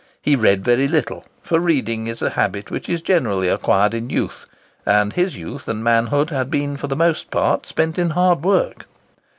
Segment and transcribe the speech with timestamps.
[0.19, 4.47] He read very little; for reading is a habit which is generally acquired in youth;
[4.83, 8.87] and his youth and manhood had been for the most part spent in hard work.